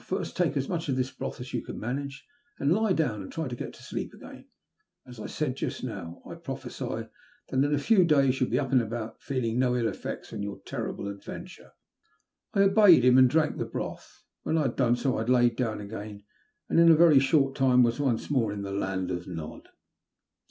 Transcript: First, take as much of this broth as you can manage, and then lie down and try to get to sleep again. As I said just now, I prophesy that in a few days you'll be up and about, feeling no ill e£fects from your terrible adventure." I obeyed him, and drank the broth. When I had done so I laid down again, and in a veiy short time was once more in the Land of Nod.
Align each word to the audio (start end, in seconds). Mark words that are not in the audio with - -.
First, 0.03 0.35
take 0.35 0.57
as 0.57 0.67
much 0.67 0.89
of 0.89 0.95
this 0.95 1.11
broth 1.11 1.39
as 1.39 1.53
you 1.53 1.61
can 1.61 1.79
manage, 1.79 2.25
and 2.57 2.71
then 2.71 2.75
lie 2.77 2.91
down 2.91 3.21
and 3.21 3.31
try 3.31 3.47
to 3.47 3.55
get 3.55 3.71
to 3.73 3.83
sleep 3.83 4.15
again. 4.15 4.45
As 5.05 5.19
I 5.19 5.27
said 5.27 5.55
just 5.55 5.83
now, 5.83 6.23
I 6.27 6.33
prophesy 6.33 7.07
that 7.49 7.53
in 7.53 7.63
a 7.65 7.77
few 7.77 8.03
days 8.03 8.41
you'll 8.41 8.49
be 8.49 8.57
up 8.57 8.71
and 8.71 8.81
about, 8.81 9.21
feeling 9.21 9.59
no 9.59 9.75
ill 9.75 9.85
e£fects 9.85 10.25
from 10.25 10.41
your 10.41 10.59
terrible 10.65 11.07
adventure." 11.07 11.73
I 12.55 12.61
obeyed 12.61 13.05
him, 13.05 13.19
and 13.19 13.29
drank 13.29 13.57
the 13.59 13.65
broth. 13.65 14.23
When 14.41 14.57
I 14.57 14.63
had 14.63 14.75
done 14.75 14.95
so 14.95 15.17
I 15.19 15.23
laid 15.23 15.55
down 15.55 15.79
again, 15.79 16.23
and 16.67 16.79
in 16.79 16.89
a 16.89 16.95
veiy 16.95 17.21
short 17.21 17.53
time 17.55 17.83
was 17.83 17.99
once 17.99 18.31
more 18.31 18.51
in 18.51 18.63
the 18.63 18.71
Land 18.73 19.11
of 19.11 19.27
Nod. 19.27 19.69